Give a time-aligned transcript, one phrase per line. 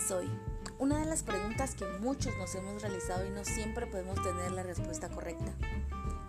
[0.00, 0.30] soy?
[0.78, 4.62] Una de las preguntas que muchos nos hemos realizado y no siempre podemos tener la
[4.62, 5.52] respuesta correcta.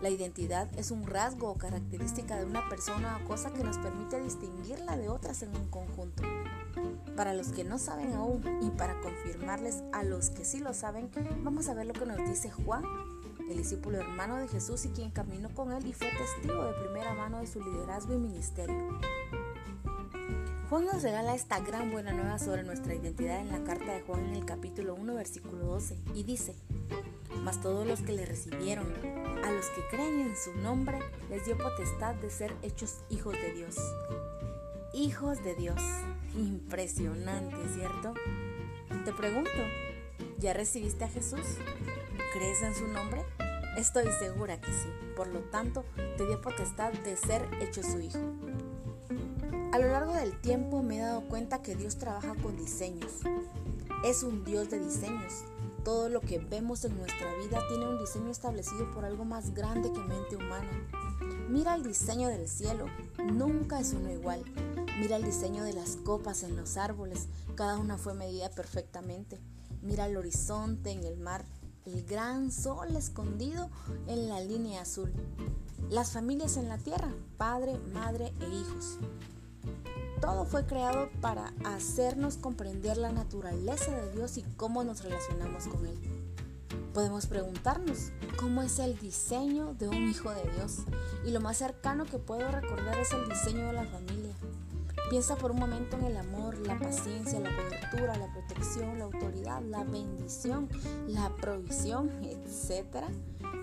[0.01, 4.19] La identidad es un rasgo o característica de una persona o cosa que nos permite
[4.19, 6.23] distinguirla de otras en un conjunto.
[7.15, 11.11] Para los que no saben aún y para confirmarles a los que sí lo saben,
[11.43, 12.83] vamos a ver lo que nos dice Juan,
[13.49, 17.13] el discípulo hermano de Jesús y quien caminó con él y fue testigo de primera
[17.13, 18.99] mano de su liderazgo y ministerio.
[20.69, 24.25] Juan nos regala esta gran buena nueva sobre nuestra identidad en la carta de Juan
[24.25, 26.55] en el capítulo 1 versículo 12 y dice,
[27.43, 28.91] mas todos los que le recibieron,
[29.43, 30.97] a los que creen en su nombre,
[31.29, 33.75] les dio potestad de ser hechos hijos de Dios.
[34.95, 35.79] Hijos de Dios.
[36.35, 38.15] Impresionante, ¿cierto?
[39.05, 39.51] Te pregunto,
[40.39, 41.45] ¿ya recibiste a Jesús?
[42.33, 43.23] ¿Crees en su nombre?
[43.77, 44.89] Estoy segura que sí.
[45.15, 45.85] Por lo tanto,
[46.17, 48.19] te dio potestad de ser hecho su hijo.
[50.15, 53.11] Del tiempo me he dado cuenta que Dios trabaja con diseños.
[54.05, 55.43] Es un Dios de diseños.
[55.83, 59.91] Todo lo que vemos en nuestra vida tiene un diseño establecido por algo más grande
[59.91, 60.71] que mente humana.
[61.49, 62.85] Mira el diseño del cielo,
[63.33, 64.41] nunca es uno igual.
[64.99, 69.37] Mira el diseño de las copas en los árboles, cada una fue medida perfectamente.
[69.81, 71.43] Mira el horizonte en el mar,
[71.85, 73.69] el gran sol escondido
[74.07, 75.11] en la línea azul.
[75.89, 78.97] Las familias en la tierra, padre, madre e hijos.
[80.21, 85.85] Todo fue creado para hacernos comprender la naturaleza de Dios y cómo nos relacionamos con
[85.85, 85.99] Él.
[86.93, 90.77] Podemos preguntarnos, ¿cómo es el diseño de un hijo de Dios?
[91.25, 94.33] Y lo más cercano que puedo recordar es el diseño de la familia.
[95.09, 99.61] Piensa por un momento en el amor, la paciencia, la cobertura, la protección, la autoridad,
[99.61, 100.69] la bendición,
[101.07, 103.03] la provisión, etc.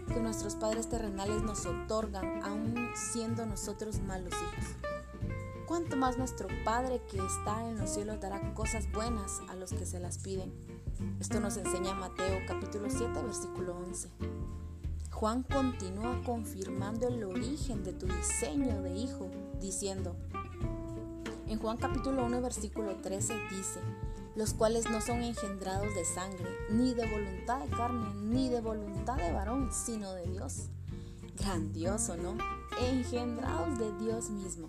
[0.07, 4.92] que nuestros padres terrenales nos otorgan aún siendo nosotros malos hijos
[5.73, 9.87] cuánto más nuestro Padre que está en los cielos dará cosas buenas a los que
[9.87, 10.53] se las piden.
[11.19, 14.11] Esto nos enseña Mateo capítulo 7 versículo 11.
[15.11, 19.31] Juan continúa confirmando el origen de tu diseño de hijo,
[19.63, 20.15] diciendo,
[21.49, 23.81] en Juan capítulo 1 versículo 13 dice,
[24.37, 29.17] los cuales no son engendrados de sangre, ni de voluntad de carne, ni de voluntad
[29.17, 30.69] de varón, sino de Dios.
[31.39, 32.37] Grandioso, ¿no?
[32.79, 34.69] Engendrados de Dios mismo.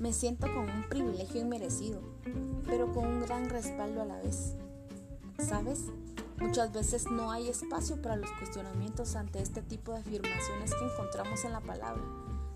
[0.00, 2.00] Me siento con un privilegio inmerecido,
[2.64, 4.54] pero con un gran respaldo a la vez.
[5.38, 5.84] ¿Sabes?
[6.38, 11.44] Muchas veces no hay espacio para los cuestionamientos ante este tipo de afirmaciones que encontramos
[11.44, 12.02] en la palabra.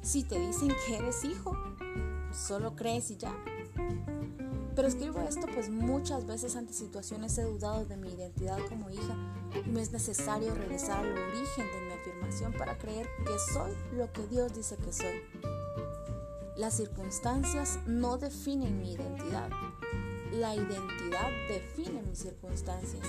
[0.00, 1.54] Si te dicen que eres hijo,
[2.33, 3.37] solo crees y ya.
[4.75, 9.16] Pero escribo esto pues muchas veces ante situaciones he dudado de mi identidad como hija
[9.54, 14.10] y me es necesario regresar al origen de mi afirmación para creer que soy lo
[14.15, 15.21] que Dios dice que soy.
[16.56, 19.50] Las circunstancias no definen mi identidad.
[20.31, 23.04] La identidad define mis circunstancias.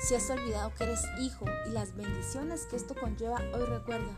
[0.00, 4.14] Si has olvidado que eres hijo y las bendiciones que esto conlleva, hoy recuerda,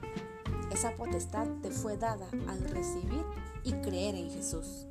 [0.72, 3.24] esa potestad te fue dada al recibir
[3.62, 4.86] y creer en Jesús.